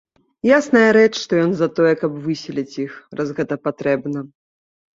Ясная 0.57 0.93
рэч, 0.97 1.09
што 1.23 1.33
ён 1.43 1.51
за 1.59 1.67
тое, 1.81 1.93
каб 2.01 2.11
выселіць 2.25 2.75
іх, 2.87 2.99
раз 3.23 3.29
гэта 3.43 3.61
патрэбна. 3.69 4.29